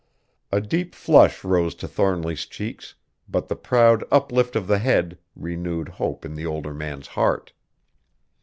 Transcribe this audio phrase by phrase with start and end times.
[0.51, 2.95] A deep flush rose to Thornly's cheeks,
[3.29, 7.53] but the proud uplift of the head renewed hope in the older man's heart.